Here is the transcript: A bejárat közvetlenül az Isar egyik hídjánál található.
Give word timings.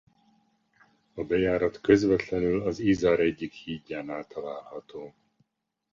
A 1.13 1.23
bejárat 1.23 1.81
közvetlenül 1.81 2.61
az 2.61 2.79
Isar 2.79 3.19
egyik 3.19 3.53
hídjánál 3.53 4.27
található. 4.27 5.13